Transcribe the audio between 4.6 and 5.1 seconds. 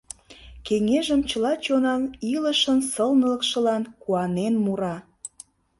мура.